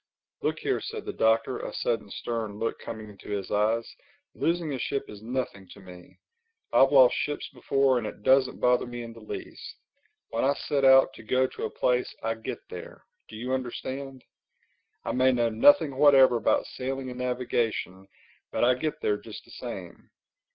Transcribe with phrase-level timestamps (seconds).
[0.41, 3.87] "Look here," said the Doctor, a sudden stern look coming into his eyes,
[4.33, 6.17] "losing a ship is nothing to me.
[6.73, 9.75] I've lost ships before and it doesn't bother me in the least.
[10.29, 13.03] When I set out to go to a place, I get there.
[13.27, 14.23] Do you understand?
[15.05, 18.07] I may know nothing whatever about sailing and navigation,
[18.49, 20.09] but I get there just the same.